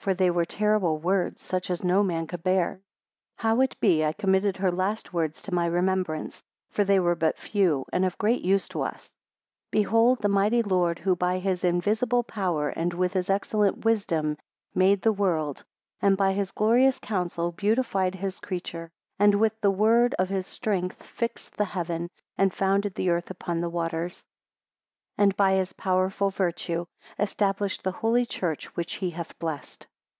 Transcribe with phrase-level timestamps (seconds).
[0.00, 2.80] For they were terrible words, such as no man could bear.
[3.36, 7.14] 27 How it be I committed her last words to my remembrance; for they were
[7.14, 9.12] but few, and of great use to us:
[9.72, 14.38] 28 Behold the mighty Lord, who by his invisible power, and with his excellent wisdom
[14.74, 15.66] made the world,
[16.00, 21.02] and by his glorious counsel beautified his creature, and with the word of his strength
[21.02, 22.08] fixed the heaven,
[22.38, 24.24] and founded the earth upon the waters;
[25.18, 26.86] and by his powerful virtue
[27.18, 29.86] established the Holy Church, which he hath blessed.